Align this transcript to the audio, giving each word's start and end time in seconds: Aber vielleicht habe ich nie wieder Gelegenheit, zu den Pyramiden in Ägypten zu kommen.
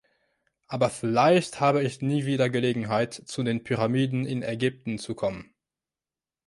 Aber 0.67 0.89
vielleicht 0.89 1.59
habe 1.59 1.83
ich 1.83 2.01
nie 2.01 2.25
wieder 2.25 2.49
Gelegenheit, 2.49 3.13
zu 3.13 3.43
den 3.43 3.63
Pyramiden 3.63 4.25
in 4.25 4.41
Ägypten 4.41 4.97
zu 4.97 5.13
kommen. 5.13 5.53